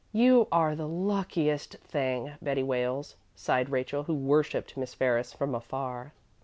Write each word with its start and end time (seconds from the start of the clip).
"You 0.11 0.47
are 0.51 0.75
the 0.75 0.87
luckiest 0.87 1.75
thing, 1.83 2.31
Betty 2.41 2.63
Wales," 2.63 3.17
sighed 3.35 3.69
Rachel, 3.69 4.01
who 4.05 4.15
worshiped 4.15 4.75
Miss 4.75 4.95
Ferris 4.95 5.31
from 5.31 5.53
afar. 5.53 6.11